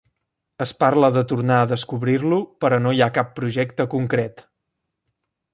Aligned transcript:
Es 0.63 0.71
parla 0.83 1.09
de 1.17 1.23
tornar 1.31 1.57
a 1.65 1.67
descobrir-lo, 1.73 2.41
però 2.65 2.81
no 2.87 2.95
hi 2.99 3.05
ha 3.09 3.13
cap 3.21 3.31
projecte 3.41 3.91
concret. 3.97 4.47